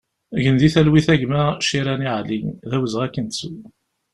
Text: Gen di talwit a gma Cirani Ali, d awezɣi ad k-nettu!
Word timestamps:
Gen 0.43 0.55
di 0.59 0.69
talwit 0.73 1.07
a 1.13 1.15
gma 1.21 1.43
Cirani 1.65 2.07
Ali, 2.17 2.39
d 2.69 2.71
awezɣi 2.75 3.03
ad 3.05 3.11
k-nettu! 3.13 3.51